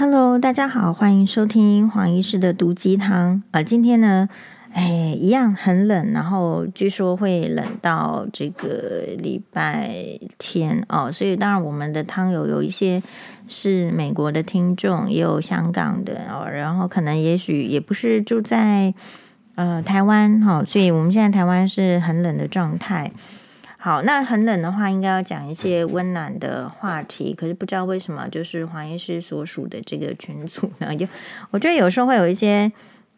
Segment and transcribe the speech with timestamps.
[0.00, 3.64] Hello，大家好，欢迎收听黄医师的毒鸡汤啊、呃。
[3.64, 4.28] 今天呢，
[4.70, 8.68] 哎，一样很冷，然后据说会冷到这个
[9.18, 9.90] 礼拜
[10.38, 11.10] 天哦。
[11.10, 13.02] 所以当然，我们的汤友有一些
[13.48, 16.48] 是美国的听众，也有香港的哦。
[16.48, 18.94] 然后可能也许也不是住在
[19.56, 23.10] 呃台湾哈、哦，所以我们现在台湾是很冷的状态。
[23.88, 27.32] 好，那很冷的话，应该要讲一些温暖的话题。
[27.32, 31.06] 可是不知道为什么，就是黄医师所属的这个群组呢， 就
[31.50, 32.70] 我觉得有时候会有一些，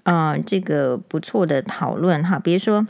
[0.04, 2.38] 呃，这个不错的讨论哈。
[2.38, 2.86] 比如说，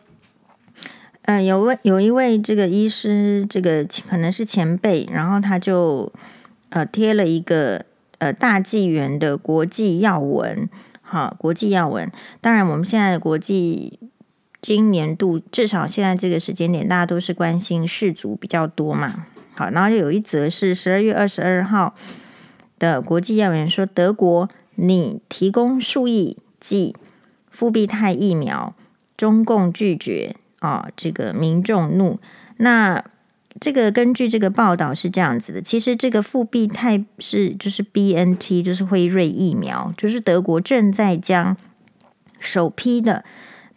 [1.23, 6.13] 嗯、有位有一位这个医师，这个可能是前辈，然后他就
[6.69, 7.87] 呃贴了一个
[8.19, 10.69] 呃大纪元的国际要闻，
[11.01, 12.13] 哈，国际要闻。
[12.43, 13.99] 当然，我们现在的国际。
[14.61, 19.27] 今年度至少现在这个时间点，大家都是关心世足比较多嘛。
[19.57, 21.95] 好，然后就有一则是十二月二十二号
[22.79, 26.95] 的国际要闻说，德国拟提供数亿剂
[27.51, 28.75] 复必泰疫苗，
[29.17, 32.19] 中共拒绝啊，这个民众怒。
[32.59, 33.03] 那
[33.59, 41.57] 这个根据这个报道是这样子的，其实这个复必泰是就是 BNT，就是辉瑞疫苗，就是德国正在将
[42.39, 43.25] 首批的。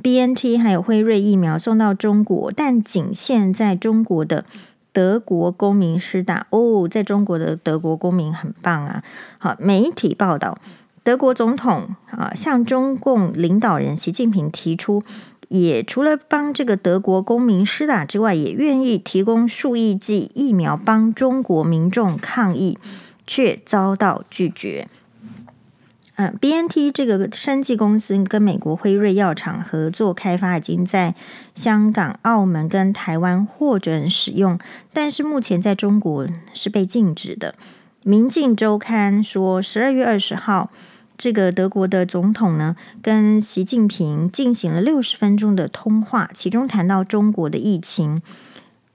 [0.03, 4.43] BNT 还有辉瑞疫苗送到中国，但仅限在中国的
[4.91, 6.45] 德国公民施打。
[6.49, 9.01] 哦，在中国的德国公民很棒啊！
[9.37, 10.59] 好，媒体报道，
[11.03, 15.01] 德国总统啊向中共领导人习近平提出，
[15.47, 22.77] 也除了帮这个德国公民施打之外，也愿意提供数亿剂疫苗帮中国民众抗疫，
[23.25, 24.88] 却遭到拒绝。
[26.16, 31.16] 嗯，BNT 这个生技公司跟美国辉瑞药厂合作开发，已经在
[31.56, 34.59] 香港、澳门跟台湾获准使用，
[34.94, 37.56] 但是目前在中国是被禁止的。
[38.03, 40.69] 明镜周刊说，十二月二十号，
[41.17, 48.22] 这个德国的总统呢，跟习近平进行了六十分钟的通话，其中谈到中国的疫情。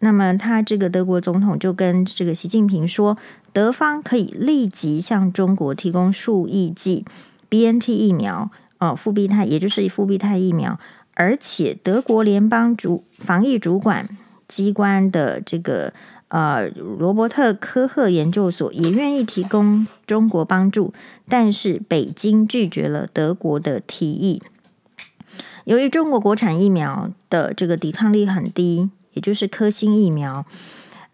[0.00, 3.18] 那么他这个德国总统就跟这个习近平说，
[3.52, 7.04] 德方可以立即向中国提供数亿剂
[7.48, 8.48] BNT 疫苗，
[8.78, 10.78] 哦，复必泰，也就是复必泰疫苗，
[11.14, 14.08] 而且德国联邦主防疫主管
[14.46, 15.92] 机关的这个
[16.28, 20.94] 呃罗伯特科赫研究所也愿意提供中国帮助，
[21.28, 24.40] 但是北京拒绝了德国的提议。
[25.64, 28.90] 由于中国国产疫苗的这个抵抗力很低。
[29.18, 30.46] 也就是科兴疫苗，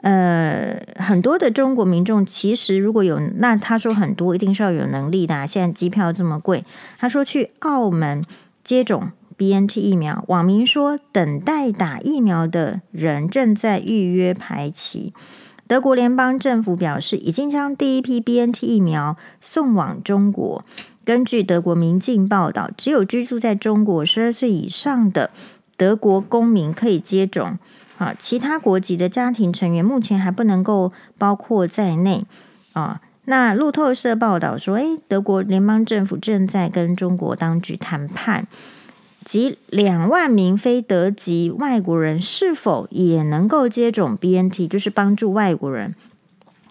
[0.02, 5.46] 呃，很多的中国民众其实如果有，那他说很多一定是要有能力的啊。
[5.46, 6.66] 现在机票这么贵，
[6.98, 8.22] 他说去澳门
[8.62, 15.14] 接种 BNT 疫苗，网民说等待打疫苗的人正在预约排期。
[15.66, 20.62] 德国联邦政府表示，已经将第一批 BNT 疫苗送往中国。
[21.06, 25.30] 根据德国明镜报道，只有居住在中国十二岁以上的
[25.78, 27.58] 德国公民可以接种。
[28.04, 32.26] 啊，其他国籍的家庭成员目前还不能够包括在内
[32.74, 33.00] 啊。
[33.24, 38.46] 那路透社报道说，诶，德国联邦政府正在跟中国当局谈判，
[39.24, 45.94] 及两万名非德籍外国人是否也能够接种 BNT，就是帮助外国人，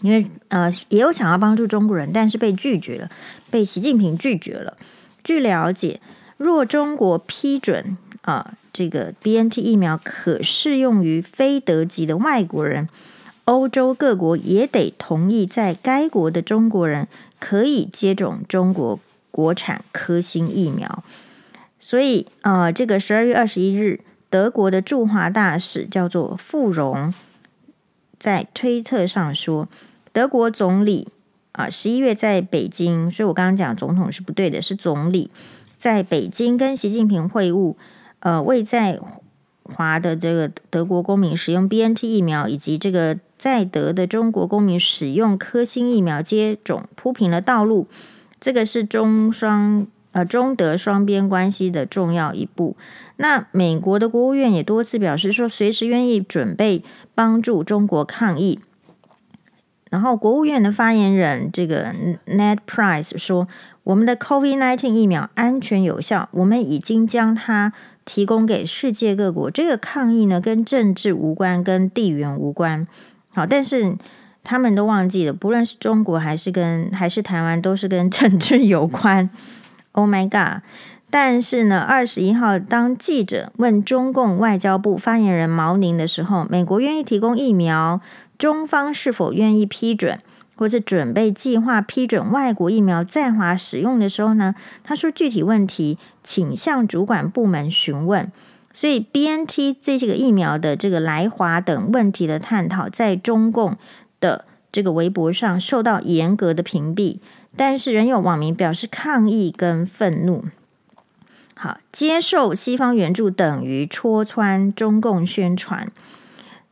[0.01, 3.09] 因为呃也有想要帮助中国人，但是被拒绝了，
[3.49, 4.77] 被习近平拒绝了。
[5.23, 5.99] 据了解，
[6.37, 8.53] 若中国批准啊。
[8.73, 12.89] 这个 BNT 疫苗可适用于非德籍的外国人，
[13.45, 17.07] 欧洲各国也得同意，在该国的中国人
[17.39, 21.03] 可以接种中国国产科兴疫苗。
[21.79, 23.99] 所以，呃，这个十二月二十一日，
[24.31, 27.13] 德国的驻华大使叫做傅荣，
[28.17, 29.67] 在推特上说，
[30.11, 31.09] 德国总理
[31.51, 35.29] 啊，十一月在北京，所以我刚刚讲总统是不对的，是总理
[35.77, 37.75] 在北京跟习近平会晤。
[38.23, 38.97] 呃，未在
[39.63, 47.87] 华的这个德国公民使用 BNT 疫苗，以及这个在德的中国公民使用科兴疫苗接种铺平了道路。
[48.39, 52.77] 这个是中双呃中德双边关系的重要一步。
[53.17, 56.81] 那美国的国务院也多次表示说，随时愿意准备
[57.13, 58.61] 帮助中国抗疫。
[59.89, 61.93] 然后，国务院的发言人这个
[62.25, 63.47] Ned Price 说
[63.83, 67.73] ：“我们的 COVID-19 疫苗安全有效，我们已经将它。”
[68.05, 72.87] 提供给世界各国，这个抗议呢，跟政治无关，跟地缘无关。
[73.33, 73.95] 好，但是
[74.43, 79.29] 他们都忘记了，不论是中国还是跟还是台湾，都是跟政治有关。
[79.95, 80.63] Oh my god！
[81.11, 88.01] 但是呢，二十一号当记者问中共外交部发言人毛宁的时候，美国愿意提供疫苗，
[88.39, 90.17] 中方是否愿意批准？
[90.55, 98.31] 或是准备计划批准外国疫苗在华使用的时候呢，他说具体问题请向主管部门询问。
[98.75, 103.77] 所以 BNT 这几个疫苗的这个来华等问题的探讨，在中共
[104.19, 107.19] 的这个微博上受到严格的屏蔽，
[107.55, 110.45] 但是仍有网民表示抗议跟愤怒。
[111.55, 115.91] 好，接受西方援助等于戳穿中共宣传。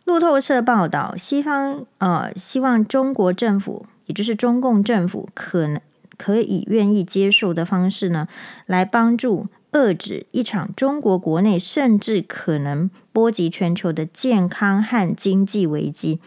[0.04, 5.80] 路透社报道，西方呃希望中国政府，也就是中共政府，可能
[6.18, 8.28] 可以愿意接受的方式呢，
[8.66, 16.20] 来帮助遏制一场中国国内甚至可能波及全球的健康和经济危机。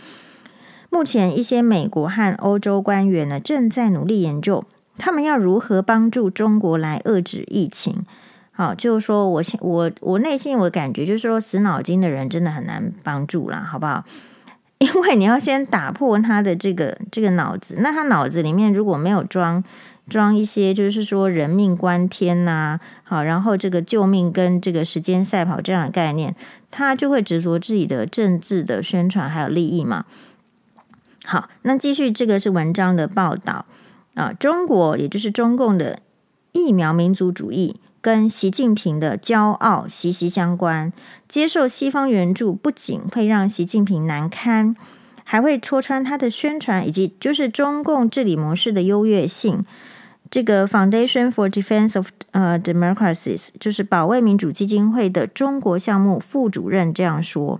[0.88, 4.65] 目前，一些美国和欧洲官员呢，正在努力研究，
[4.97, 8.06] 他们要如何帮助中国来遏制疫情。
[8.56, 14.05] 好，就是说我我我内心我感觉，就是说死脑筋的人真的很难帮助啦，好不好？
[14.79, 19.65] 因为你要先打破他的这个这个脑子，那他脑子里面如果没有装
[20.09, 26.37] 装一些，就是说人命关天呐、好，然后这个救命跟这个时间赛跑这样的概念，
[26.71, 30.05] 他就会执着自己的政治的宣传还有利益嘛。
[31.25, 33.65] 好，那继续这个是文章的报道
[34.15, 35.99] 啊，中国也就是中共的
[36.53, 37.81] 疫苗民族主义。
[38.05, 40.93] 跟习近平的骄傲息息相关。
[41.27, 44.77] 接受西方援助不仅会让习近平难堪，
[45.25, 49.65] 还会戳穿他的宣传以及就是中共治理模式的优越性。
[50.31, 57.59] 这个 Foundation for Defense of 呃 Democracies 就是保卫民主基金会的中国项目副主任这样说。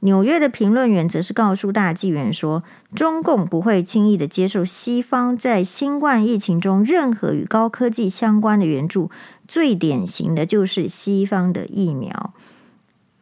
[0.00, 2.62] 纽约的评论员则是告诉大纪元说，
[2.94, 9.10] 中共不会轻易的接受西方在新冠疫情中任何与高科技相关的援助。
[9.48, 12.34] 最典型的就是西方的疫苗，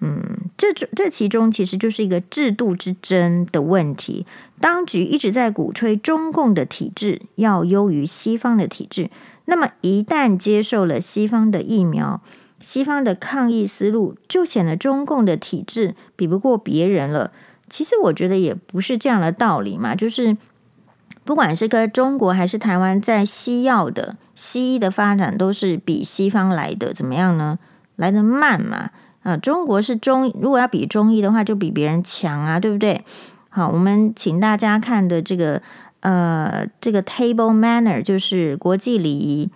[0.00, 4.26] 嗯，这这其中其实就是一个制度之争的问题。
[4.58, 9.10] 当局一直在鼓吹中共的体制要优于西方的体制，
[9.44, 12.22] 那么一旦接受了西方的疫苗，
[12.64, 17.30] 西方的抗疫思路就显得中共的体制比不过别人了。
[17.68, 20.36] 其实我觉得也不是这样的道理嘛，就是。
[21.26, 27.58] 不管是跟中国还是台湾，在西药的西医的发展都是比西方来的怎么样呢？
[27.96, 28.90] 来得慢嘛？
[29.22, 33.02] 啊，中国是中，如果要比中医的话，就比别人强啊，对不对？
[33.48, 35.62] 好，我们请大家看的这个
[36.00, 39.48] 呃，这个 Table Manner 就是国际礼仪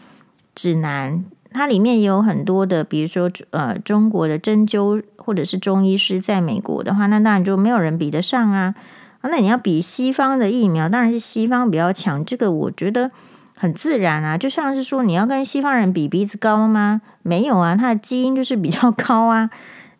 [0.54, 8.75] 指南，它里面也有很多的，比如说呃，中国的针灸或者是中医师在美国的话，那当然就没有人比得上啊。
[9.23, 13.11] 那你要比西方的疫苗，当然是西方比较强，这个我觉得
[13.56, 14.39] 很自然啊。
[14.39, 17.03] 就像是说，你要跟西方人比鼻子高吗？
[17.23, 19.50] 没有啊，他的基因就是比较高啊，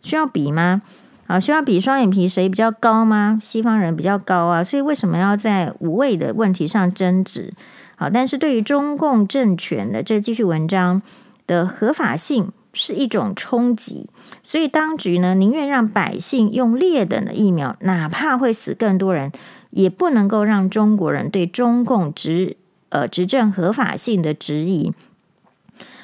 [0.01, 0.83] 需要比吗？
[1.27, 3.39] 啊，需要比双眼皮谁比较高吗？
[3.43, 7.53] 西方人比较高啊，所以为什么要在无谓的问题上争执？
[7.97, 11.03] 好，但是对于中共政权的这继续文章
[11.49, 12.53] 的合法性。
[12.75, 14.09] 是一种冲击，
[14.45, 19.33] 所以当局呢，宁愿让百姓用劣等的疫苗，哪怕会死更多人，
[19.71, 22.57] 也不能够让中国人对中共执
[22.91, 24.93] 呃执政合法性的质疑。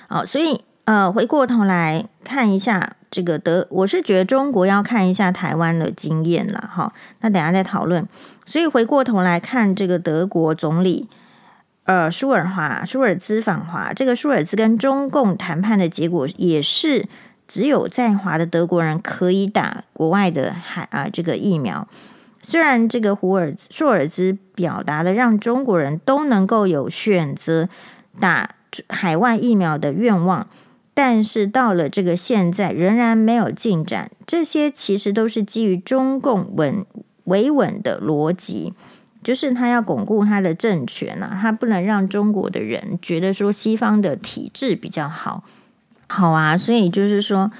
[0.08, 6.92] 好，所以呃，回过头来看一下这个德，我是觉得中国要看一下台湾的经验了哈。
[7.20, 8.08] 那等下再讨论。
[8.46, 11.08] 所以回过头来看这个德国总理。
[11.84, 17.06] 呃，舒尔华、舒尔兹访华，这个舒尔兹跟中共谈判的结果也是
[17.46, 21.86] 只有在华的德国人可以打国外的海啊这个疫苗。
[22.42, 27.68] 虽然这个胡尔舒尔兹表达了让中国人都能够有选择
[28.18, 28.50] 打
[28.88, 30.46] 海外疫苗的愿望，
[30.94, 34.10] 但是到了这个现在仍然没有进展。
[34.26, 36.84] 这些其实都是基于中共稳
[37.24, 38.72] 维稳的逻辑。
[39.24, 45.42] 就是他要巩固他的政权啊，他不能让中国的人觉得说西方的体制比较好，
[46.06, 47.50] 好啊，所以就是说，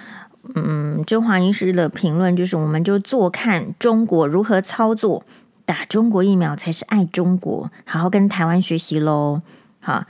[0.55, 5.25] 嗯，就华医师的评论就是，我们就坐看中国如何操作，
[5.65, 9.41] 打中国疫苗才是爱中国，好好跟台湾学习喽。
[9.81, 10.05] 好，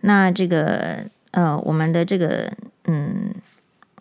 [0.00, 2.52] 那这个呃，我们的这个
[2.86, 3.30] 嗯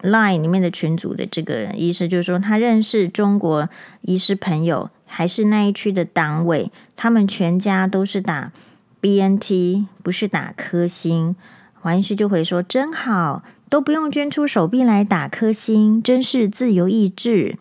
[0.02, 3.70] ，Line 里面的群组的这个医师就是说，他认识中国
[4.02, 4.90] 医师朋友。
[5.18, 8.52] 还是那一区的党委，他们全家都是打
[9.00, 11.38] BNT，不是打科兴。
[11.80, 17.58] 黄医师就会说：“真好，都不用捐出手臂来打科兴，真是自由意志。”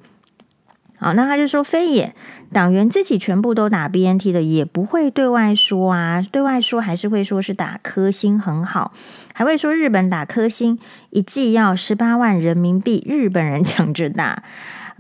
[0.99, 2.13] 好，那他就说：“非也，
[2.53, 8.93] 党员自己全部都打 BNT 的，也不会对外说啊，对外说还是会说是打科兴很好，
[9.33, 10.77] 还会说日本打科兴
[11.11, 14.43] 一剂要十八万人民币，日本人抢着打。”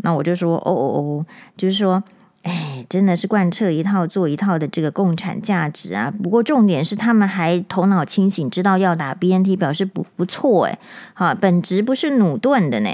[0.05, 2.05] 那我就说：“哦哦哦，就是说。”
[2.45, 6.13] 哎，真的是贯彻一套做一套的这个共产价值啊！
[6.23, 10.79] 不过重点是他们还头脑清醒，知道要打 BNT，表示不不错哎，
[11.15, 12.91] 好，本质不是駑钝的呢。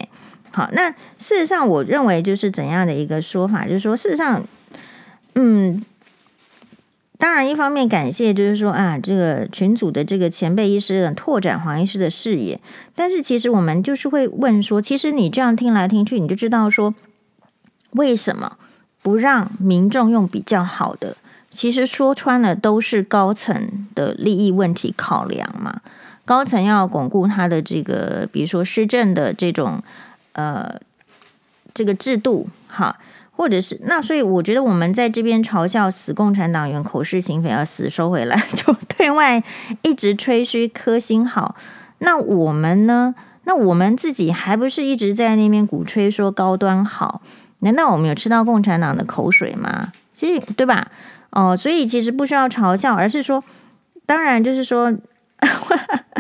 [0.52, 4.42] 好，那事实上，我认为就是怎样的一个说法，就是说，事实上，
[5.34, 5.84] 嗯，
[7.18, 12.60] 当然一方面感谢，就是说啊，这个群组的这个前辈医师拓展黄医师的视野，
[12.94, 16.94] 但是其实我们就是会问说，其实你这样听来听去，你就知道说，
[17.92, 18.56] 为什么？
[19.02, 21.16] 不让民众用比较好的，
[21.50, 25.80] 其实说穿了都是高层的利益问题考量嘛。
[26.24, 29.82] 高层要巩固他的这个，比如说施政的这种
[30.34, 30.80] 呃
[31.74, 32.96] 这个制度，哈，
[33.32, 39.42] 或者是那，所以我觉得我们在这边嘲笑死共产党员口是心非，要死收回来，就对外
[39.82, 41.56] 一直吹嘘科兴好。
[41.98, 43.14] 那我们呢？
[43.44, 47.22] 那我们自己还不是一直在那边鼓吹说高端好？
[47.60, 49.92] 难道我们有吃到共产党的口水吗？
[50.12, 50.88] 其实对吧？
[51.30, 53.42] 哦，所以其实不需要嘲笑，而是说，
[54.04, 54.92] 当然就是说，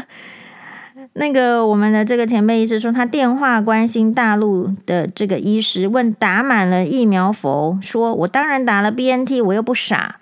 [1.14, 7.78] 那个我们的这个前辈医师说，他电话关心大陆的这个医师，问打满了疫苗否？
[7.82, 10.20] 说我当然打了 BNT，我又不傻。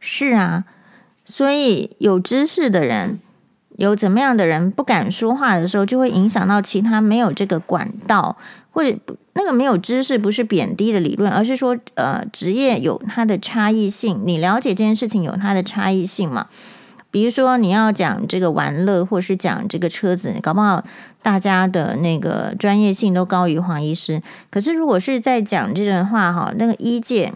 [0.00, 0.64] 是啊，
[1.24, 3.20] 所以有知识的人，
[3.76, 8.36] 有怎么样的人不敢说话的时候，就会影响到其他没有这个管道
[8.70, 8.98] 或者。
[9.34, 14.22] 那个没有知识不是贬低的理论，而是说，呃，职业有它的差异性。
[14.24, 16.46] 你了解这件事情有它的差异性嘛？
[17.10, 20.82] 比如说你要讲这个玩乐，或是讲这个车子，搞不好
[21.22, 24.22] 大家的那个专业性都高于黄医师。
[24.50, 27.32] 可是如果是在讲这种话哈，那个医界，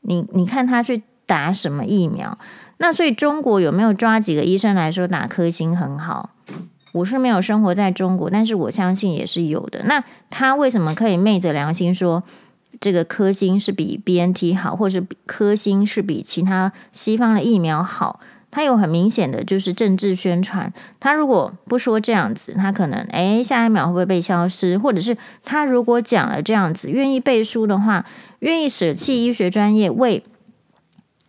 [0.00, 2.38] 你你看他去打什么疫苗？
[2.78, 6.30] 那所以中国有没有抓几个医生来说打科兴很好？
[6.92, 9.82] 我是没有生活在中国，但是我相信也是有的。
[9.84, 12.22] 那他为什么可以昧着良心说
[12.80, 18.20] 这个科兴是比 BNT 好，或是科兴是比其他西方的疫苗好？
[18.52, 20.72] 他有很明显的就是政治宣传。
[20.98, 24.76] 他如果不说这样子，他可能诶，下一秒会不会被消失？
[24.76, 28.04] 或者是他如果讲了这样子，愿意背书的话，
[28.40, 30.24] 愿意舍弃医学专业为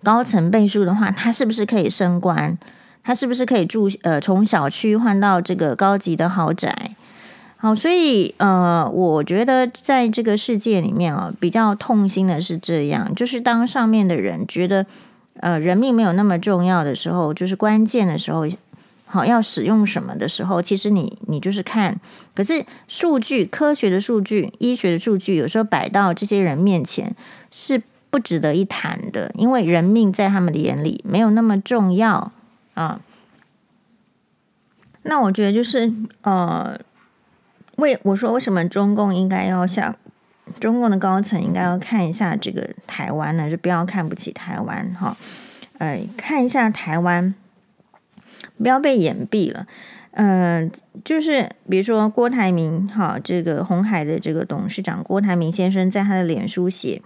[0.01, 2.58] 高层背书的话，他是不是可以升官？
[3.03, 6.96] 他是不是可以住呃，从小区换到这个高级的豪宅？
[7.58, 14.86] 好，所以呃，我觉得在这个世界里面啊，比较痛心的是这样，就是当上面的人觉得
[15.36, 18.48] 呃人命没有那么重要的时候，就是关键的时候，
[19.05, 22.00] 好要使用什么的时候，其实你你就是看，
[22.34, 27.15] 可是数据、科学的数据、医学的数据，有时候摆到这些人面前
[27.51, 32.31] 是不值得一谈的，因为人命在他们的眼里没有那么重要。
[32.74, 33.01] 啊，
[35.04, 36.80] 那我觉得就是呃，
[37.75, 39.96] 为我说为什么中共应该要向
[40.60, 43.50] 中共的高层应该要看一下这个台湾呢？
[43.50, 45.18] 就不要看不起台湾哈，
[45.80, 47.34] 呃，看一下台湾，
[48.58, 49.68] 不要被掩蔽了。
[50.12, 50.72] 嗯、
[51.04, 57.01] 就是比如说郭台铭哈，这个鸿海的这个董事长郭台铭先生在他的脸书写，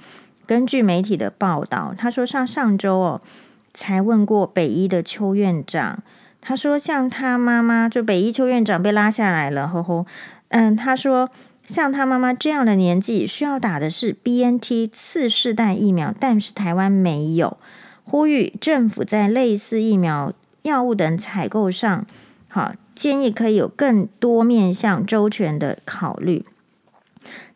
[0.45, 3.21] 根据媒体的报道，他说上上周哦。
[3.75, 6.01] 才问过北医的邱院长，
[6.39, 10.05] 他说像他妈妈，就北医邱院长被拉下来了，吼吼，
[10.47, 11.29] 嗯，他说
[11.67, 17.57] 像他妈妈这样的年纪，需要打的是 BNT 次世代疫苗，但是台湾没有，
[18.05, 22.07] 呼吁政府在类似疫苗、药物等采购上，
[22.47, 26.45] 好，建议可以有更多面向周全的考虑。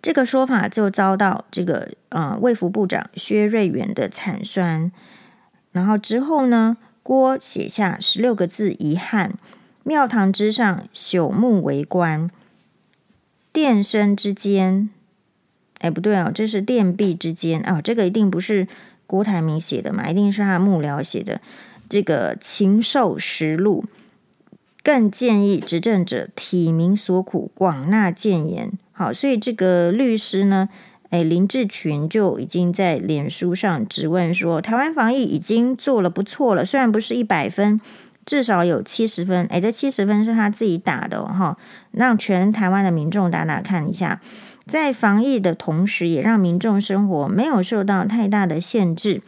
[0.01, 4.91] 这个说法就遭到这个呃卫福部长薛瑞元的惨酸。
[5.71, 9.33] 然后之后呢，郭写下十六个字：遗憾。
[9.83, 12.29] 庙堂之上，朽木为官；
[13.51, 14.89] 殿身之间，
[15.79, 18.67] 哎，不对哦，这是殿壁之间啊、哦，这个一定不是
[19.07, 21.41] 郭台铭写的嘛，一定是他幕僚写的。
[21.87, 23.85] 这个禽兽食禄，
[24.83, 28.71] 更建议执政者体民所苦，广纳谏言。
[28.91, 30.69] 好，所以这个律师呢。
[31.09, 37.81] 哎，林志群就已经在脸书上质问说，台湾防疫已经做了不错了，虽然不是一百分，
[38.25, 39.47] 至少有七十分。
[39.47, 41.57] 哎，这七十分是他自己打的哈，
[41.91, 44.21] 让全台湾的民众打打看一下，
[44.67, 49.23] 在防疫的同时，也让民众生活没有受到太大的限制。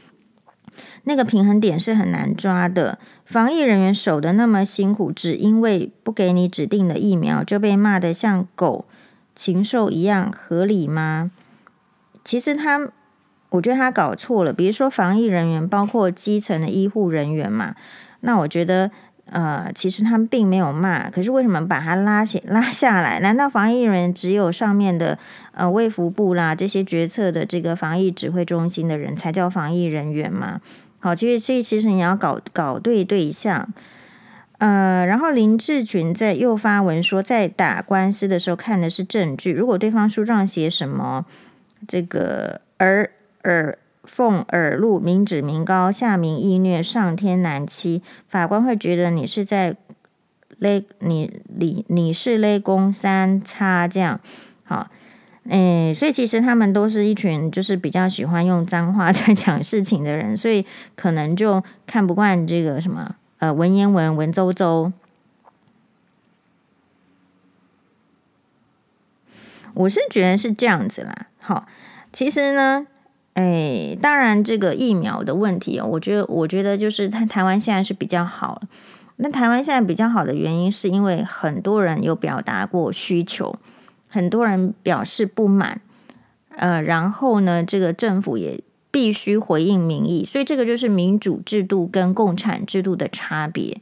[1.06, 8.86] 那个平衡点是很难抓的，防疫人员守得那么辛苦，只因为不给你指定的疫苗，就被骂得像狗、
[9.36, 11.32] 禽兽一样，合理吗？
[12.24, 12.90] 其实他，
[13.50, 14.54] 我觉得他搞错了。
[14.54, 17.76] 比如说，防疫人员包括基层的医护人员嘛，
[18.22, 18.92] 那我觉得，
[19.26, 23.20] 呃，其实他们并没有骂，可是为什么把他拉起拉下来？
[23.20, 25.18] 难道防疫人只有上面的
[25.54, 30.62] 呃卫福部啦这些决策的这个防疫指挥中心的人才叫防疫人员吗？
[31.00, 33.68] 好，其实这其实你要搞搞对对象。
[34.60, 41.26] 呃，然后林志群在又发文说，在打官司的时候看的是证据，如果对方诉状写什么
[41.88, 43.12] 这个耳
[43.44, 43.78] 耳。
[44.04, 48.02] 奉耳录，明指明高，下民易虐，上天难欺。
[48.28, 49.78] 法官会觉得你是在
[50.58, 54.20] 勒你你你是勒公三叉这样，
[54.64, 54.90] 好，
[55.48, 64.92] 诶，所以其实他们都是一群就是比较喜欢用脏话 在讲事情的人，所以可能就看不惯这个什么呃文言文文绉绉。
[69.76, 71.66] 我是觉得是这样子啦，好，
[72.14, 72.88] 其实呢。
[73.34, 78.62] 哎，当然，这个疫苗的问题，我觉得，我觉得就是台台湾现在是比较好。
[79.16, 83.56] 那台湾现在比较好的原因，是因为很多人有表达过需求，
[84.10, 85.80] 很多人表示不满，
[86.58, 88.60] 呃，然后呢，这个政府也
[88.92, 93.78] 必须回应民意，所以这个就是民主制度跟共产制度的差别。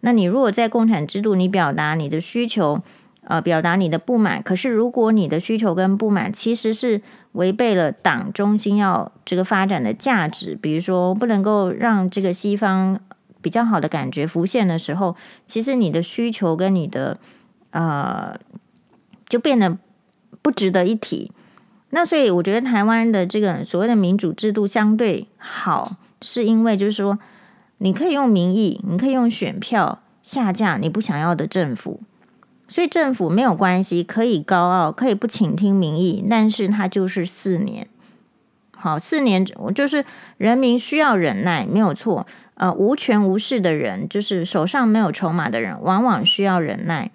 [0.00, 2.82] 那你如果在共产制度，你表达你的需求，
[3.30, 7.00] 呃，表达你的不满，可是如果你的需求跟不满其实是。
[7.34, 12.98] 违背了党中心要这个发展的价值，比如说不能够让这个西方
[13.40, 15.14] 比较好的感觉浮现的时候，
[15.46, 17.20] 其实你的需求跟你的
[17.70, 18.34] 呃
[19.28, 19.78] 就变得
[20.42, 21.30] 不值得一提。
[21.90, 27.20] 那所以我觉得台湾的这个所谓的民主制度相对好，是因为就是说
[27.78, 32.00] 你可以用民意，你可以用选票下架你不想要的政府。
[32.70, 37.88] 所以政府没有关系，可以高傲，可以不倾听民意，但是它就是四年。
[38.76, 40.04] 好，四年就是
[40.36, 42.28] 人民需要忍耐，没有错。
[42.54, 47.10] 呃，无权无势的人，就是手上没有筹码的人，往往需要忍耐。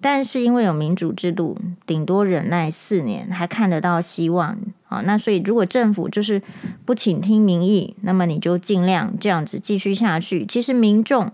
[0.00, 4.56] 但是因为有民主制度，顶多忍耐四年，还看得到希望。
[4.84, 6.40] 好，那所以如果政府就是
[6.84, 10.46] 不倾听民意，那么你就尽量这样子继续下去。
[10.46, 11.32] 其实民众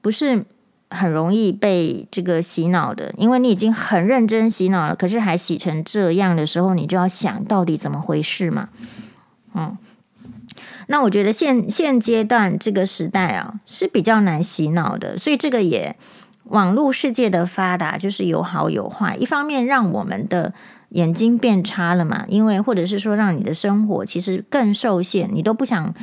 [0.00, 0.44] 不是。
[0.92, 8.68] 很容易被这个洗脑的，因为你已经很认真洗脑了，可是还洗成这样的时候，你就要想到底怎么回事嘛？
[9.54, 9.76] 嗯，
[10.86, 15.96] 那我觉得现现阶段这个时代啊是比较难洗脑的，所以这个也
[16.44, 20.52] 网络世界的发达就是有好有坏，一方面让我们的
[20.90, 25.94] 眼睛变差了嘛，因为或者是说让你的生活其实更受限，你都不想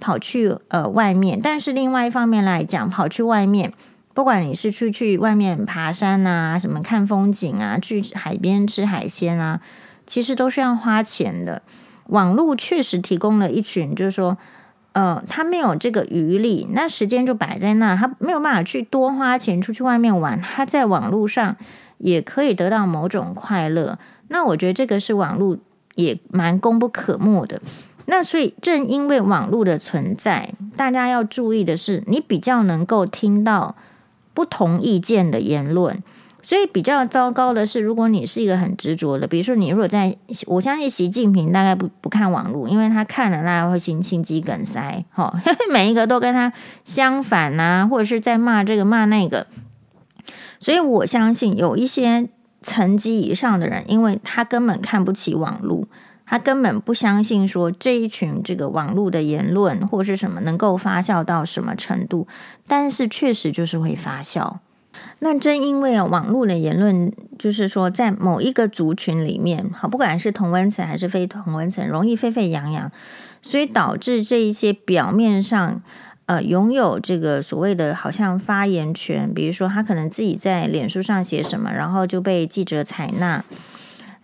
[0.00, 3.72] 跑去呃外面，但是另外一方面来讲，跑去外面。
[4.14, 9.60] 不管你是出去外面爬山啊，什么看风景啊，去海边吃海鲜啊，
[10.06, 11.62] 其实都是要花钱的。
[12.06, 14.38] 网络确实提供了一群，就是说，
[14.92, 21.56] 呃，他没有这个余力，那时间就摆在那，他没有办法去多花钱出去外面玩，他在网络上
[21.98, 23.98] 也可以得到某种快乐。
[24.28, 25.58] 那我觉得这个是网络
[25.96, 27.60] 也蛮功不可没的。
[28.06, 33.74] 那所以正因为网络的存在，大家要注意的是，你比较能够听到。
[34.34, 36.02] 不同意见的言论，
[36.42, 40.16] 所以比较糟糕的是，如果你是一个很执着的，比如说你如果在，
[40.46, 45.32] 我相信习近平大概不不看网络，因为他看了大概会心心肌梗塞，哈，
[45.72, 46.52] 每一个都跟他
[46.84, 49.46] 相反啊，或者是在骂这个骂那个，
[50.58, 52.28] 所以我相信有一些
[52.60, 55.86] 层级以上的人，因为他根本看不起网络。
[56.34, 62.26] 他根本不相信说这一群这个网络的言论或是什么能够发酵到什么程度，
[62.66, 64.56] 但是确实就是会发酵。
[65.20, 72.90] 那正因为，网络的言论就是说在某一个族群里面，好，不管是同温层还是非同温层，容易沸沸扬扬，
[73.40, 75.80] 所以导致这一些表面上
[76.26, 83.44] 呃拥有这个所谓的好像发言权，比如说他可能自己在脸书上写什么，然后就被记者采纳。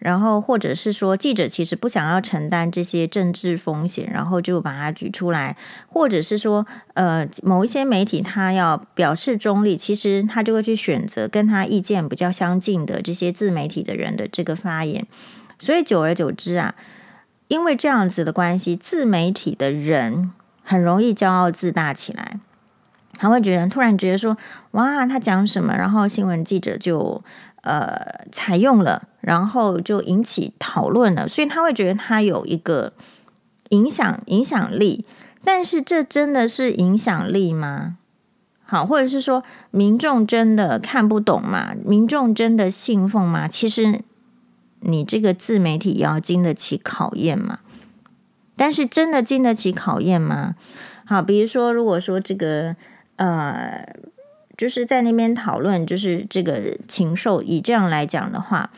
[0.01, 5.55] 然后，或者是说，记者其实不想要承担这些政治风险，然后就把它举出来；
[5.89, 15.07] 或者是说，呃，某一些媒体他要表示中立，其实他就会去选择跟他意见比较相近的这些自媒体的人的这个发言。
[15.59, 16.75] 所以，久而久之啊，
[17.49, 20.33] 因为这样子的关系，自媒体的人
[20.63, 22.41] 很容易骄傲自大起来，
[23.19, 24.39] 他会觉得突然觉得说，
[24.71, 27.23] 哇，他讲什么，然后新闻记者就。
[27.63, 32.93] 呃，采用了，然后就引起讨论了，所以他会觉得他有一个
[33.71, 35.05] 影响影响力，
[35.45, 37.97] 但是这真的是影响力吗？
[38.65, 41.75] 好，或者是说民众真的看不懂吗？
[41.85, 43.47] 民众真的信奉吗？
[43.47, 44.03] 其实
[44.81, 47.61] 你这个自媒体要经得起考验嘛，
[48.57, 50.55] 但是真的经得起考验吗？
[51.05, 52.77] 好，比如说，如果说这个
[53.17, 53.87] 呃。
[54.57, 57.41] 就是在那边讨论，就是这个禽兽。
[57.41, 58.71] 以这样来讲的话，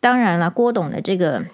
[0.00, 1.44] 当然了，郭董的这个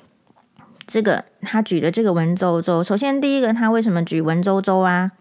[0.87, 5.13] 这个他举的这个文绉绉，首先第一个，他为什么举文绉绉啊？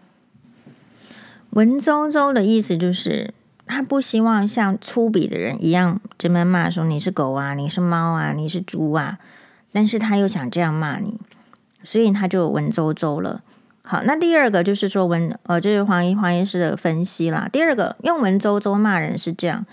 [1.50, 3.34] 文绉绉的意思就是
[3.66, 9.18] 他不希望像粗鄙的人一样这边骂说你是狗啊，你是猫啊，你是猪啊，
[9.72, 11.20] 但是他又想这样骂你，
[11.82, 13.42] 所以他就文绉绉了。
[13.82, 17.48] 好，那第二个就是说文，呃，就是黄医黄医师的分析啦。
[17.52, 19.64] 第二个用文绉绉骂人是这样，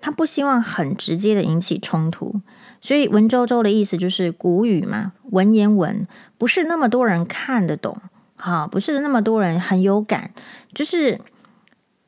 [0.00, 2.40] 他不希望很直接的引起冲突，
[2.80, 7.96] 所以文绉绉的意思就是古语嘛，文言文不是那么多人看得懂，
[8.36, 10.30] 好，不是那么多人很有感，
[10.72, 11.20] 就是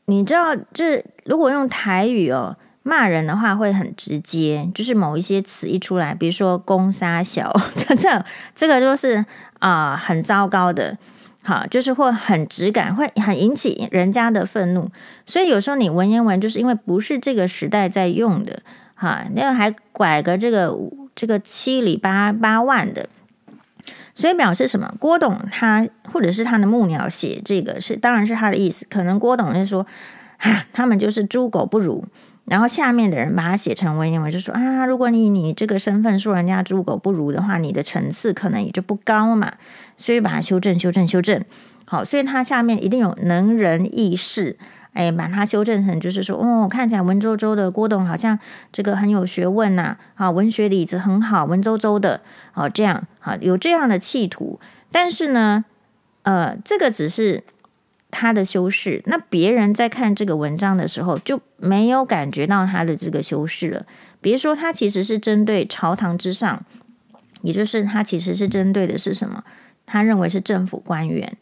[0.07, 9.25] 你知道，这如果用台语哦骂人的话会很直接，就是某一些词一出来，比如说公杀小， 这这这个就是
[9.59, 10.97] 啊、很糟糕的。
[11.43, 14.91] 好，就是会很直感，会很引起人家的愤怒，
[15.25, 18.63] 所以有时候你文言文就是因为不是这个时代在用的，
[19.01, 20.77] 哈，那还拐个这个
[21.15, 23.09] 这个七里八八万的，
[24.15, 24.95] 所以表示什么？
[25.01, 29.87] 郭董他或者是他的幕僚写这个是，当然是他的意思，可能郭董是说，
[30.37, 32.05] 啊，他们就是猪狗不如。
[32.45, 39.53] 然后下面的人把它写成文言文，就说啊，如果你你这个身份说人家猪狗不如的话，你的层次可能也就不高嘛，
[39.97, 41.43] 所以把它修正修正修正。
[41.87, 44.59] 好，所以它下面一定有能人异士，
[44.93, 48.39] 哎，把它修正成就是说，哦，看起来文绉绉的郭董好像
[48.73, 52.23] 这个很有学问呐，啊，文学底子很好，文绉绉的，
[52.55, 54.59] 哦，这样，好，有这样的企图。
[54.91, 55.65] 但是呢，
[56.23, 57.45] 呃，这个只是。
[58.13, 63.87] 他的修饰，那别人在看这个文章的时候就没有感觉到他的这个修饰了。
[64.21, 66.65] 比如说，他其实是针对朝堂之上，
[67.43, 69.45] 也就是他其实是针对的是什么？
[69.87, 71.39] 他认为是政府官员。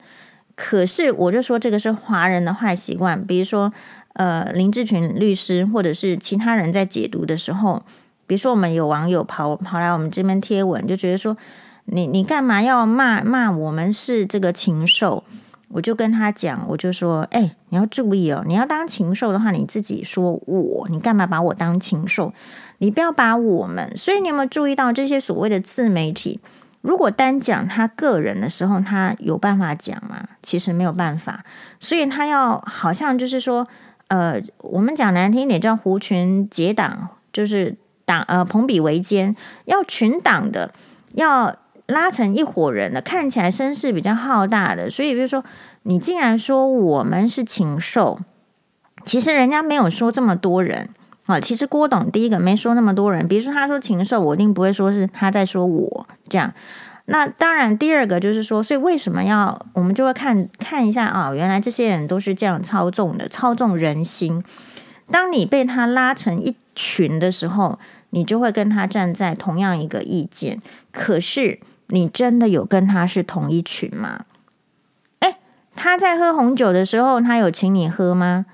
[0.60, 3.24] 可是，我就说这个是华人的坏习惯。
[3.24, 3.72] 比如说，
[4.14, 7.84] 呃，林志群律师或者是其他人在解读的时候，
[8.26, 11.36] 比如说我们有网友跑跑来我们这边贴文，就觉得说，
[11.84, 15.22] 你你干嘛要骂骂我们是这个禽兽？
[15.68, 22.32] 我就跟他讲，我就说，哎、你要注意哦，你要当禽兽的话，你自己说我，你干嘛把我当禽兽？
[22.78, 23.96] 你不要把我们。
[23.96, 26.40] 所以你有没有注意到这些所谓的自媒体，
[26.80, 30.28] 如果单讲他个人的时候，他有办法讲吗？
[30.42, 31.44] 其实没有办法。
[31.78, 33.66] 所以他要好像就是说，
[34.08, 40.72] 呃，我们讲难听一点叫狐群结党，就是党呃朋比为奸，要群党的
[41.14, 41.56] 要。
[41.90, 45.42] 拉成一伙人的，看起来声势比较浩大的，所以比如说，
[45.84, 48.18] 你竟然说我们是禽兽，
[49.06, 50.90] 其实人家没有说这么多人
[51.28, 51.38] 啊。
[51.38, 56.52] 其实郭董第一个没说那么多人，比如说他说禽兽，我一定不会说是他在说我这样。
[57.04, 61.32] 那当然，第二个就是说，所以为什么要我们就会看看一下啊？
[61.32, 64.42] 原来这些人都是这样操纵的，操纵人心。
[65.10, 67.78] 当你被他拉成一群的时候，
[68.10, 70.60] 你就会跟他站在同样一个意见，
[70.90, 71.60] 可是。
[71.90, 74.26] 你真的有跟他是同一群吗？
[75.20, 75.36] 诶，
[75.74, 78.44] 他在喝红酒的时候，他有请你喝吗？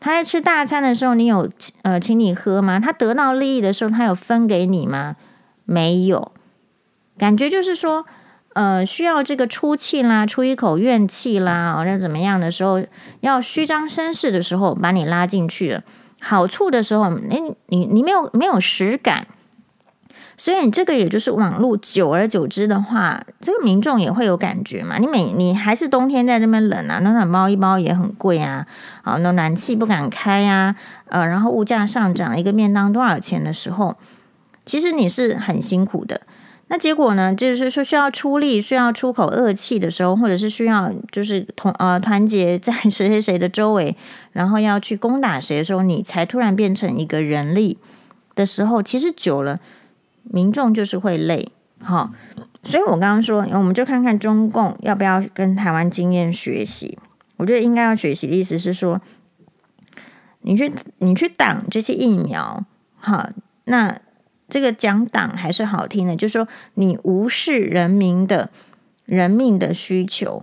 [0.00, 1.50] 他在吃大餐的时候，你有
[1.82, 2.78] 呃请你喝吗？
[2.78, 5.16] 他得到利益的时候，他有分给你吗？
[5.64, 6.32] 没有，
[7.18, 8.06] 感觉就是说，
[8.54, 12.82] 呃，需要这个出气啦，出一口怨气啦，或者怎么样的时候，
[13.20, 15.80] 要虚张声势的时候，把你拉进去。
[16.20, 19.26] 好处的时候，诶，你你没有没有实感。
[20.40, 24.96] 所以你这个也就是网络，久而久之的话，这个民众也会有感觉嘛。
[24.98, 28.64] 你每你还是冬天在这边冷啊，暖暖包一包也很贵啊，
[29.02, 33.96] 啊，那暖气不敢开呀，呃，然后物价上涨，一个面当多少钱的时候，
[34.64, 36.20] 其实你是很辛苦的。
[36.68, 43.96] 那结果呢，就是说需要出力，需要出口恶气的时候，或者是需要就是同呃团结在谁谁谁的周围，
[44.30, 47.78] 然后要去攻打谁的时候，你才突然变成一个人力
[48.36, 49.58] 的时候，其实久了。
[50.30, 51.48] 民众就是会累，
[51.80, 52.12] 好，
[52.62, 56.98] 所以我刚刚说，我们就看看中共要不要跟台湾经验学习。
[57.36, 59.00] 我觉得应该要学习的意思是说，
[60.42, 62.64] 你去你去挡这些疫苗，
[62.96, 63.30] 好，
[63.64, 64.00] 那
[64.48, 68.50] 这个讲挡还是好听的，就是说你无视人民的
[69.06, 70.42] 人命的需求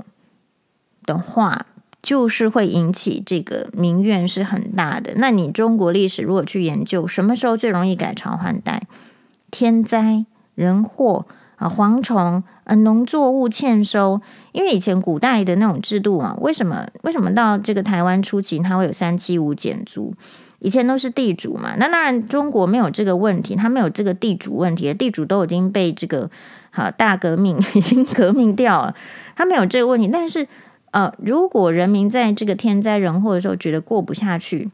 [1.05, 1.65] 的话，
[2.01, 5.13] 就是会引起这个民怨是很大的。
[5.17, 8.83] 那你中国历史如果去研究，什么时候最容易改朝换代？
[9.57, 14.19] 天灾人祸啊，蝗虫啊，农作物欠收，
[14.51, 20.13] 因为以前古代的那种制度啊，为什么为什么到这个台湾初期它会有三七五减租？
[20.59, 26.29] 以前都是地主嘛，那当然中国没有这个问题，他没有这个地主问题，地主都已经被这个
[26.71, 28.93] 好大革命 已经革命掉了，
[29.37, 30.09] 他没有这个问题。
[30.11, 30.45] 但是
[30.91, 34.69] 呃，如果人民在这个天灾人祸的时候觉得过不下去，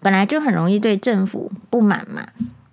[0.00, 2.26] 本来就很容易对政府不满嘛。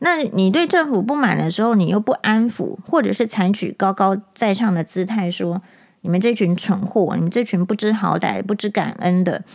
[0.04, 5.62] 那你对政府不满的时候，你又不安抚，或者是采取高高在上的姿态，说
[6.02, 9.46] 你们这群蠢货，你们这群不知好歹、不知感恩的，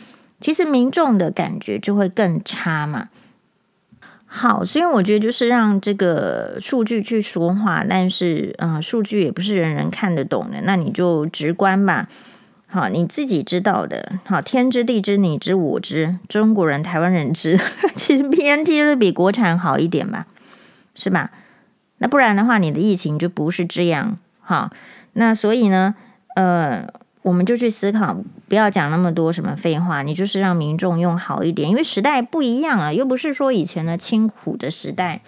[0.41, 3.11] 其实民众的感觉就会更差嘛。
[4.25, 12.09] 好，所以我觉得就是让这个数据去说话，但是嗯、呃，数据也不是人人看得懂的，那你就直观吧。
[12.71, 17.59] 好，你自己知道的，好，天知地知，你知我知，中国人、台湾人知，
[17.97, 20.27] 其实 BNT 是比国产好一点吧，
[20.99, 21.31] 是吧？
[21.99, 24.19] 那不然的话，你的疫情就不是这样。
[24.41, 24.71] 好，
[25.15, 25.95] 那所以呢，
[26.35, 26.87] 呃。
[27.23, 28.17] 我们就去思考，
[28.49, 35.21] 不要讲那么多什么废话，你就是让民众用好一点，因为时代不一样了，又不是说以前的清苦的时代，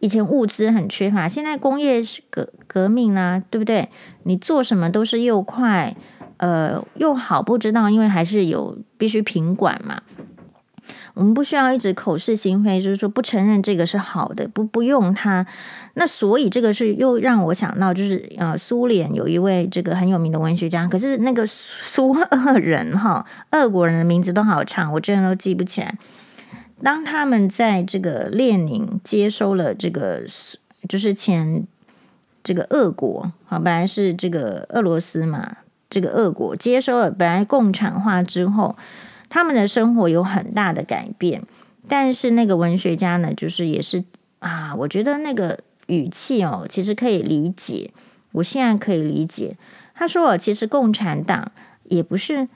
[0.00, 3.90] 以前物资很缺乏，现在工业革革命啦，对不对？
[4.24, 5.94] 你做什么都是又快，
[6.38, 10.02] 呃，又好，不知道，因为还是有必须品管嘛。
[11.16, 15.46] 我们不需要一直口是心非，就是说不承认这个是好的，不不用它。
[15.94, 25.96] 那所以这个是又让我想到，就是呃，苏联有一位这个很有名的文学家，可是那个 苏俄人哈，俄国人的名字都好长，我真的都记不起来。
[26.82, 30.20] 当他们在这个列宁接收了这个，
[30.86, 31.66] 就是前
[32.44, 35.56] 这个俄国啊，本来是这个俄罗斯嘛，
[35.88, 38.76] 这个俄国接收了本来共产化之后。
[39.28, 41.42] 他们的生活有很大的改变，
[41.88, 44.04] 但是那个文学家呢，就是也是
[44.38, 47.90] 啊，我觉得那个语气哦，其实可以理解。
[48.32, 49.56] 我现在可以理解，
[49.94, 51.52] 他说哦，其实共产党
[51.84, 52.48] 也不是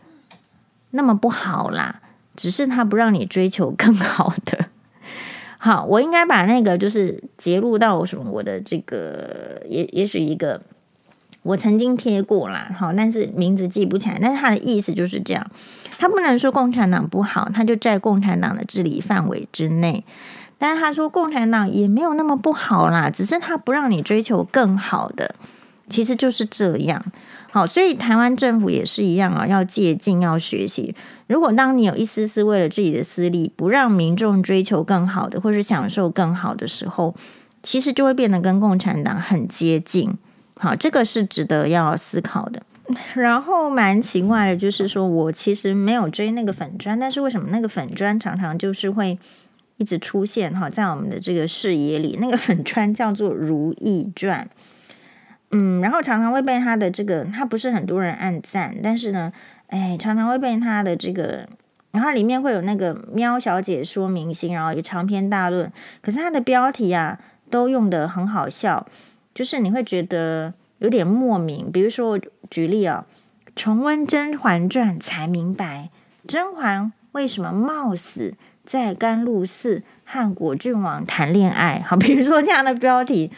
[0.91, 2.03] 那么不好啦，
[2.37, 4.67] 只是他不让你追求更好的。
[5.59, 10.61] 好，我应该把那个就是截录到什么我的这个也也许一个。
[11.43, 14.19] 我曾经贴过啦，好，但是名字记不起来。
[14.21, 15.51] 但是他的意思就是这样，
[15.99, 20.05] 他不能说共产党不好，他就在共产党的治理范围之内。
[20.59, 25.35] 但是他说共产党也没有那么不好啦，只是他不让你追求更好的，
[25.89, 27.03] 其实就是这样。
[27.51, 30.95] 好，所以台湾政府也是一样啊，要借鉴，要学习。
[31.27, 37.15] 如果当你有一丝丝为了自己的私利，不让民众追求更好的，或是享受更好的时候，
[37.63, 40.19] 其实就会变得跟共产党很接近。
[40.61, 42.63] 好，这个是值得要思考的。
[43.15, 49.19] 然后蛮奇怪的，就是说我其实没有追那个粉砖，但是为什么那个粉砖常常就是会
[49.79, 50.53] 一直出现？
[50.53, 54.51] 哈，在我们的这个视野里，那个粉砖叫做《如懿传》。
[55.53, 59.33] 嗯，然后常常会被他的这个，他不是很多人按赞，但是呢，
[59.69, 61.49] 哎，常常会被他的这个，
[61.93, 67.19] 然后里面会有那个喵小姐说明星，然后一长篇大论，可是他的标题啊，
[67.49, 68.87] 都用得很好笑。
[69.41, 73.07] 就是你会觉得有点莫名，比如说举例啊，
[73.57, 75.89] 重温《甄嬛传》才明白
[76.29, 78.35] 甄嬛为什么冒死
[78.67, 81.81] 在甘露寺和果郡王谈恋爱。
[81.81, 83.33] 好，比如说这样的标题，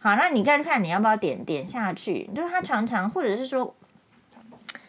[0.00, 2.28] 好，那你看看你要不要点点下去？
[2.34, 3.76] 就是他常常或者是说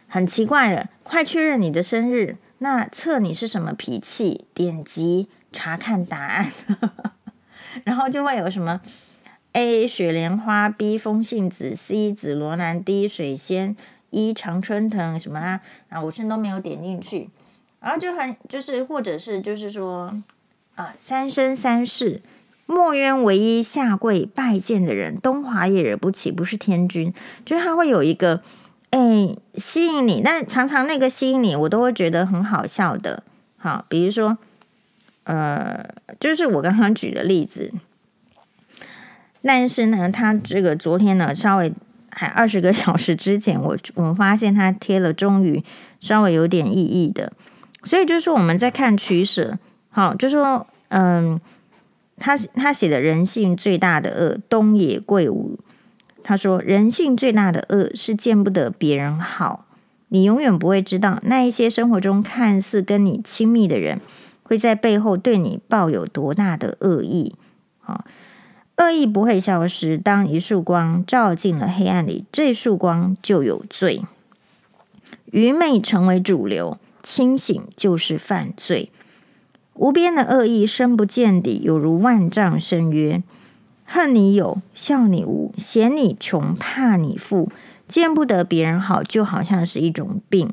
[0.08, 4.48] 很奇怪的，快确认你的生日，那测你是什么脾气？
[4.56, 6.52] 点击查看答案，
[7.86, 8.82] 然后就会有什么。
[9.58, 13.76] A 雪莲花，B 风信子，C 紫罗兰，D 水仙
[14.12, 15.62] ，E 常春藤，什么啊？
[15.90, 17.32] 啊，我甚至都没有点进去，
[17.80, 20.14] 然后就很就是，或者是就是说，
[20.76, 22.22] 啊，三生三世
[22.68, 27.12] 墨渊唯一下跪拜见的人，东华也惹不起，不是天君，
[27.44, 28.44] 就是他会有一个
[28.92, 33.24] 哎吸引你，但常常那个吸引你，我都会觉得很好笑的。
[33.58, 34.38] 好，比如说，
[35.24, 35.84] 呃，
[36.20, 37.74] 就是我刚刚举的例子。
[39.42, 41.72] 但是呢，他这个昨天呢，稍微
[42.10, 45.64] 还二十个小时之前，我 我们发现他贴了，终于
[46.00, 47.32] 稍微有点意义的。
[47.84, 49.58] 所以就是说，我们在看取舍，
[49.90, 51.40] 好，就说，嗯，
[52.18, 55.58] 他他写的人性最大的恶，东野圭吾，
[56.24, 59.66] 他说人性最大的恶是见不得别人好，
[60.10, 64.02] 你永远不会知道那一些生活中看似跟你亲密的人，
[64.44, 67.34] 会在背后对你抱有多大的恶意，
[67.80, 68.04] 好。
[68.78, 69.98] 恶意不会消失。
[69.98, 74.04] 当一束光照进了黑暗里，这束光就有罪。
[75.32, 78.92] 愚昧成为主流，清醒就是犯罪。
[79.74, 83.24] 无边的恶意深不见底，有如万丈深渊。
[83.86, 87.50] 恨你有，笑你无，嫌你穷，怕你富，
[87.88, 90.52] 见不得别人好，就好像是一种病。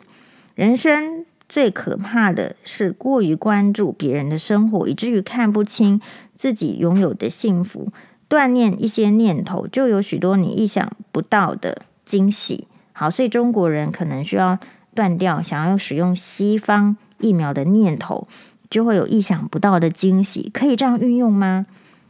[0.55, 6.01] 人生最可怕的是过于关注别人的生活，以至于看不清
[6.37, 7.89] 自己拥有的幸福。
[8.35, 12.67] 锻炼一些念头，就有许多你意想不到的惊喜。
[12.93, 14.59] 好，所以中国人可能需要
[14.95, 18.27] 断掉想要使用西方疫苗的念头，
[18.69, 20.51] 就会有意想不到的惊喜。
[20.53, 21.67] 可以这样运用吗？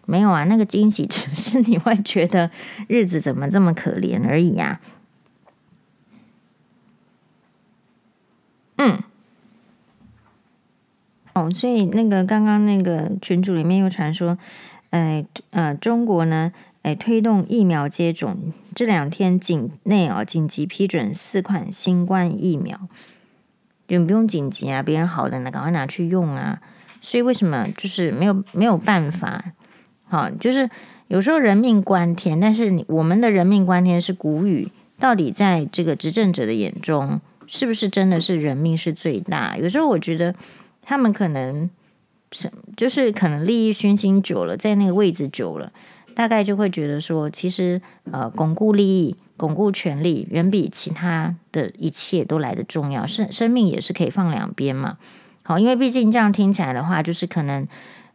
[0.07, 2.51] 没有啊，那个惊喜只是你会觉得
[2.89, 4.81] 日子怎么这么可怜而已啊。
[8.77, 9.03] 嗯，
[11.33, 14.37] 哦，所以那个刚刚那个群组里面又传说，
[14.95, 16.53] 哎呃，中国呢，
[16.83, 22.79] 哎，推动疫苗接种，这两天境内哦紧急批准四款新冠疫苗，
[23.89, 26.61] 就不用紧急啊，别人好了呢，赶快拿去用啊。
[27.03, 29.53] 所以为什么就是没有没有办法？
[30.05, 30.71] 好，就是
[31.09, 39.57] 有时候人命关天，但是我们的人命关天是古语，到底在这个执政者的眼中，是不是真的是人命是最大？
[39.57, 40.37] 有时候我觉得
[40.83, 41.69] 他们可能
[42.35, 45.73] 是就是可能利益熏心久了，在那个位置久了，
[46.15, 53.07] 大概就会觉得说，其实呃，巩固利益、巩固权力，远比其他的一切都来得重要。
[53.07, 54.99] 生生命也是可以放两边嘛。
[55.45, 57.69] 好，因为毕竟这样听起来的话，就是可能，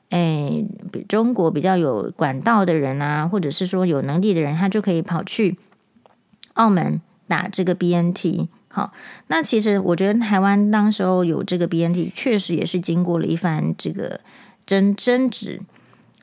[0.10, 0.68] 诶，
[1.08, 5.58] 中国比较有管道的人啊，或者是说有能力的人，他就可以跑去
[6.54, 8.50] 澳门打这个 BNT。
[8.72, 8.94] 好，
[9.28, 14.22] 那其实我觉得台湾当时候有这个 BNT，确实也是经过了一番这个
[14.64, 15.60] 争争执，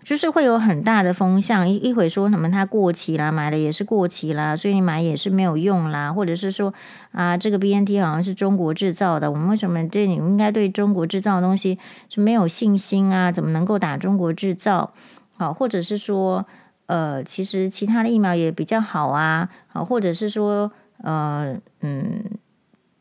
[0.04, 6.72] 就是会有很大的风向，一一会说什么它过期啦，买的也是过期啦，所以你买也是没有用啦，或者是说
[7.10, 11.76] 啊，这个 BNT 好像是中国制造的，我们为什么对你应该对中国制造的东西
[12.08, 13.32] 是没有信心啊？
[13.32, 14.92] 怎么能够打中国制造？
[15.36, 16.46] 好，或者是说，
[16.86, 20.70] 呃，其实其他的疫苗也比较好啊，好，或者是说。
[21.02, 22.24] 呃，嗯，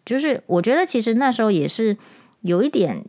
[0.06, 1.98] 就是我觉得其实那时候也是
[2.42, 3.04] 有一点，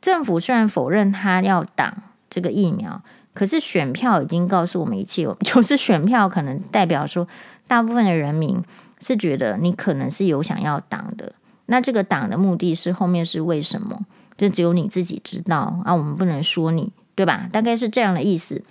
[0.00, 3.02] 政府虽然否认他要挡这个疫苗，
[3.34, 7.26] 可是选票已经告诉我们一切， 就是选票可能代表说，
[7.66, 8.62] 大部分的人民
[9.00, 11.32] 是觉得你可能是有想要挡的，
[11.66, 14.04] 那这个挡的目的是后面是为什么？
[14.36, 17.48] 这只有你自己知道啊，我们不能说你，对吧？
[17.52, 18.62] 大概是这样的意思。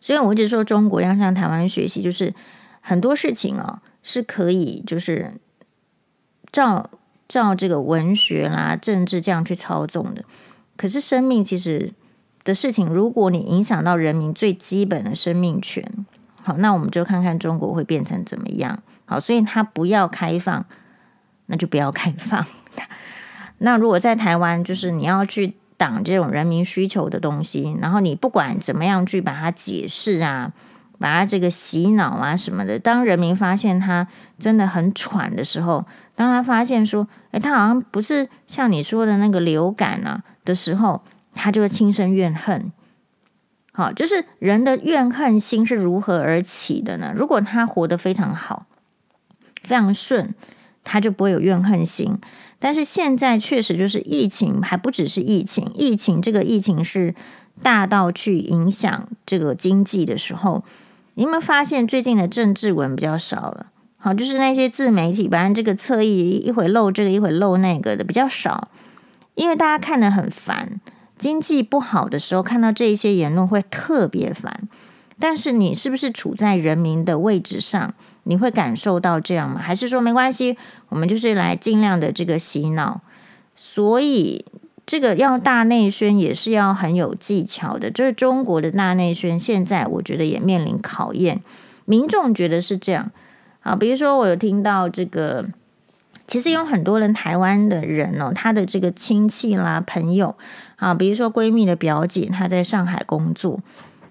[0.00, 2.34] 所以我一直说中国要向台湾学习，就是
[2.80, 3.80] 很多事情哦。
[4.08, 5.34] 是可以，就是
[6.52, 6.88] 照
[7.26, 10.24] 照这个文学啦、政治这样去操纵的。
[10.76, 11.92] 可是生命其实
[12.44, 16.06] 的事情，如果你影响到人民最基本的生命权，
[16.40, 18.80] 好，那我们就看看中国会变成怎么样。
[19.06, 20.64] 好，所以他不要开放，
[21.46, 22.46] 那就不要开放。
[23.58, 30.52] 那如果在台湾，就是你要去挡这种人民需求的东西，然后你不管怎么样去把它解释啊。
[30.98, 34.06] 把他这个洗脑啊什么的，当人民发现他
[34.38, 41.02] 真的很喘的时候，当他发现说，诶，他好像不是像你说的那个流感啊的时候，
[41.34, 42.72] 他就会心生怨恨。
[43.72, 47.12] 好，就是人的怨恨心是如何而起的呢？
[47.14, 48.64] 如果他活得非常好，
[49.62, 50.34] 非常顺，
[50.82, 52.18] 他就不会有怨恨心。
[52.58, 57.14] 但是现在确实就是疫情，还不只是疫情，疫情这个疫情是
[57.62, 60.64] 大到去影响这个经济的时候。
[61.16, 63.68] 你有没有发现最近的政治文比较少了？
[63.96, 68.68] 好，就是那些自媒体，反正这个侧翼一会露这个，一会露那个的比较少，
[69.34, 70.78] 因为大家看得很烦。
[71.16, 74.68] 经济不好的时候，看到这一些言论会特别烦。
[75.18, 79.58] 但是你是不是处在人民的位置上，你会感受到这样吗？
[79.58, 80.58] 还是说没关系，
[80.90, 83.00] 我们就是来尽量的这个洗脑？
[83.54, 84.44] 所以。
[84.86, 91.42] 这个要大内宣也是要很有技巧的，就是中国的大内宣，现在我觉得也面临考验。
[91.84, 93.10] 民众觉得是这样
[93.62, 95.46] 啊，比如说我有听到这个，
[96.28, 100.36] 其实有很多人台湾的人哦，他的这个亲戚啦、朋友
[100.76, 103.60] 啊，比如说闺蜜的表姐，她在上海工作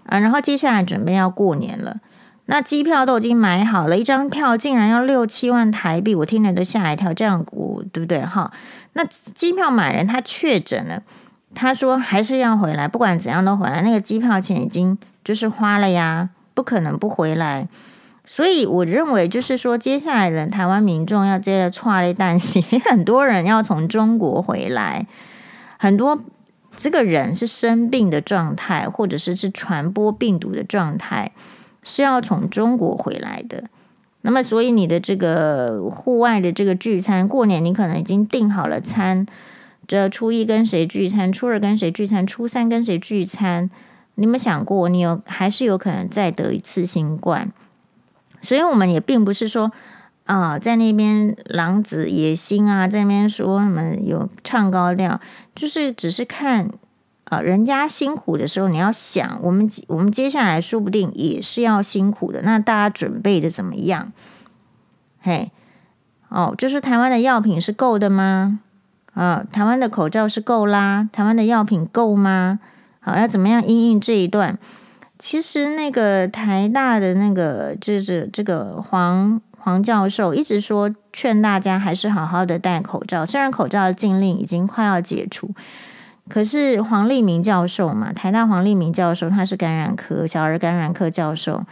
[0.05, 2.01] 啊，然后接下来准备要过年了。
[2.47, 7.11] 那机票都已经买好了，一张票竟然要六七万台币，我听了都吓一跳。
[7.13, 8.51] 这样我对不对哈？
[8.93, 11.01] 那机票买了，他确诊了，
[11.55, 13.81] 他说还是要回来，不管怎样都回来。
[13.81, 17.67] 那个机票钱已经就是花了呀，不可能不回来。
[18.27, 25.07] 所以我认为就是说，接下来的台湾民众要接着剉咧等死，很多人要从中国回来，
[25.77, 26.19] 很多
[26.77, 31.31] 这个人是生病的状态，或者是是传播病毒的状态。
[31.87, 33.63] 是要从中国回来的，
[34.21, 39.25] 那么所以你的这个户外的这个聚餐，过年你可能已经订好了餐，
[39.87, 43.69] 这初一跟谁聚餐，初二跟谁聚餐，初三跟谁聚餐，
[44.15, 47.51] 你有没有想过，你有还是有可能再得一次新冠？
[48.41, 49.71] 所以我们也并不是说
[50.25, 55.21] 啊，在那边狼子野心啊，在那边说什么有唱高调，
[55.53, 56.71] 就是只是看。
[57.25, 62.41] 啊，人家辛苦的时候，你要想，我们我们接下来说不定也是要辛苦的。
[62.43, 64.11] 那大家准备的怎么样？
[65.21, 65.51] 嘿，
[66.29, 68.59] 哦，就是台湾的药品是够的吗？
[69.13, 72.59] 啊，台湾的口罩是够啦，台湾的药品够吗？
[72.99, 74.57] 好，要怎么样应应这一段？
[75.17, 85.49] 其实那个台大的那个就是这个黄黄教授一直说劝大家还是好好的戴口罩，虽然口罩的禁令已经快要解除，
[86.27, 91.65] 可是黄立明教授嘛，台大黄立明教授他是感染科小儿感染科教授，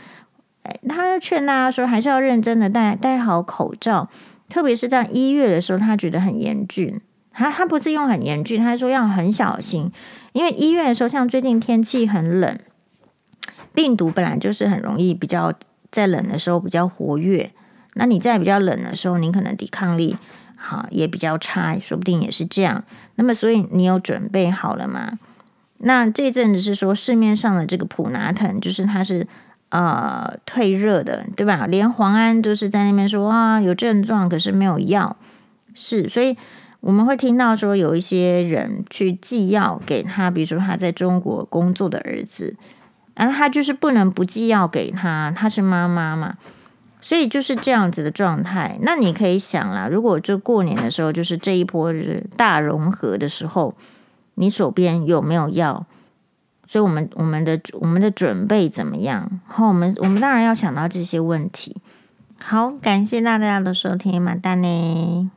[0.87, 4.09] 他就劝大家说还是要认真的戴戴好口罩，
[4.49, 7.01] 特别是在一月的时候，他觉得很严峻。
[7.35, 9.91] 他他不是用很严峻，他说要很小心，
[10.33, 12.59] 因为一月的时候，像最近天气很冷，
[13.73, 15.51] 病毒本来就是很容易比较
[15.89, 17.51] 在冷的时候比较活跃。
[17.95, 20.15] 那你在比较冷的时候，你可能抵抗力
[20.55, 22.83] 好也比较差，说不定也是这样。
[23.15, 25.19] 那么，所以你有准备好了吗？
[25.79, 29.27] 那这阵子是说市面上的这个普拿疼，就是它是
[29.69, 31.65] 呃退热的，对吧？
[31.67, 35.17] 连黄安都是在那边说啊有症状，可是没有药，
[35.73, 36.37] 是所以。
[36.83, 42.57] 我们会听到说有一些人去寄药给他，比如说他在中国工作的儿子，
[43.15, 46.35] 然后他就是不能不寄药给他，他是妈妈嘛，
[47.03, 48.79] 所以就是这样子的状态。
[48.81, 53.75] 那你可以想啦，如果就过年的时候，就是这一波是大融合的时候，
[54.35, 55.85] 你手边有没有药？
[56.65, 59.41] 所以我们我们的我们的准备怎么样？
[59.45, 61.75] 好，我们我们当然要想到这些问题。
[62.39, 65.29] 好，感谢大家的收听，马丹呢。